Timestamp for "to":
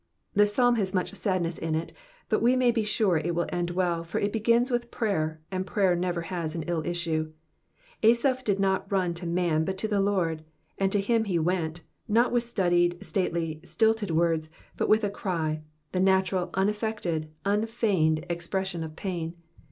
9.13-9.27, 9.77-9.87, 10.91-10.99